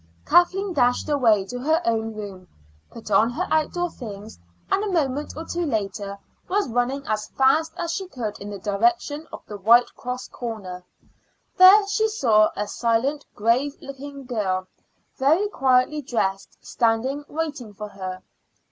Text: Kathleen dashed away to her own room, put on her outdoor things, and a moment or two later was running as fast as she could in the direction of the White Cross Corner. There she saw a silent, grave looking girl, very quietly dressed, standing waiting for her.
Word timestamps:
Kathleen 0.25 0.73
dashed 0.73 1.07
away 1.09 1.45
to 1.45 1.59
her 1.59 1.79
own 1.85 2.15
room, 2.15 2.47
put 2.89 3.11
on 3.11 3.29
her 3.29 3.47
outdoor 3.51 3.91
things, 3.91 4.39
and 4.71 4.83
a 4.83 4.91
moment 4.91 5.33
or 5.37 5.45
two 5.45 5.63
later 5.63 6.17
was 6.49 6.67
running 6.67 7.05
as 7.05 7.27
fast 7.27 7.71
as 7.77 7.91
she 7.93 8.07
could 8.07 8.39
in 8.39 8.49
the 8.49 8.57
direction 8.57 9.27
of 9.31 9.45
the 9.45 9.57
White 9.59 9.93
Cross 9.95 10.29
Corner. 10.29 10.83
There 11.57 11.87
she 11.87 12.07
saw 12.07 12.49
a 12.55 12.65
silent, 12.65 13.25
grave 13.35 13.77
looking 13.79 14.25
girl, 14.25 14.65
very 15.17 15.47
quietly 15.49 16.01
dressed, 16.01 16.57
standing 16.65 17.23
waiting 17.29 17.71
for 17.71 17.89
her. 17.89 18.23